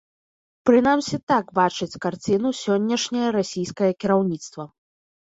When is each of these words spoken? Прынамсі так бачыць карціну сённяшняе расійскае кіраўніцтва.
Прынамсі 0.69 1.19
так 1.33 1.45
бачыць 1.59 1.99
карціну 2.07 2.49
сённяшняе 2.63 3.29
расійскае 3.39 3.93
кіраўніцтва. 4.05 4.63